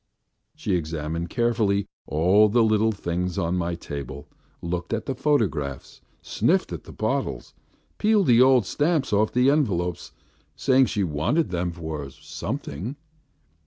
[0.55, 4.27] She examined carefully all the little things on my table,
[4.59, 7.53] looked at the photographs, sniffed at the bottles,
[7.99, 10.11] peeled the old stamps off the envelopes,
[10.55, 12.95] saying she wanted them for something.